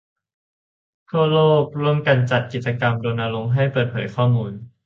[1.09, 4.51] ทั่วโลกร่วมกันจัดกิจกรรมรณรงค์ให้เปิดเผยข้อมูล